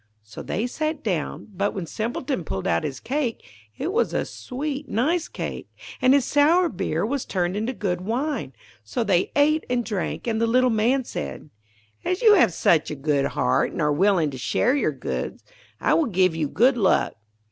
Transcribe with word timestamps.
So 0.23 0.41
they 0.41 0.65
sat 0.65 1.03
down; 1.03 1.49
but 1.53 1.75
when 1.75 1.85
Simpleton 1.85 2.43
pulled 2.43 2.65
out 2.65 2.83
his 2.83 2.99
cake 2.99 3.43
it 3.77 3.93
was 3.93 4.15
a 4.15 4.25
sweet, 4.25 4.89
nice 4.89 5.27
cake, 5.27 5.67
and 6.01 6.15
his 6.15 6.25
sour 6.25 6.69
beer 6.69 7.05
was 7.05 7.23
turned 7.23 7.55
into 7.55 7.71
good 7.71 8.01
wine. 8.01 8.53
So 8.83 9.03
they 9.03 9.31
ate 9.35 9.63
and 9.69 9.85
drank, 9.85 10.25
and 10.25 10.41
the 10.41 10.47
little 10.47 10.71
Man 10.71 11.03
said, 11.03 11.51
'As 12.03 12.23
you 12.23 12.33
have 12.33 12.51
such 12.51 12.89
a 12.89 12.95
good 12.95 13.25
heart, 13.37 13.73
and 13.73 13.79
are 13.83 13.93
willing 13.93 14.31
to 14.31 14.39
share 14.39 14.75
your 14.75 14.91
goods, 14.91 15.43
I 15.79 15.93
will 15.93 16.07
give 16.07 16.35
you 16.35 16.47
good 16.47 16.77
luck. 16.77 17.13